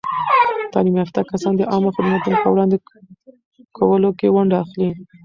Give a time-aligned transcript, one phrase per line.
[0.73, 2.77] تعلیم یافته کسان د عامه خدمتونو په وړاندې
[3.77, 4.89] کولو کې ونډه اخلي.